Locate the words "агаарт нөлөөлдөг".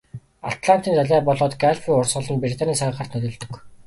2.91-3.51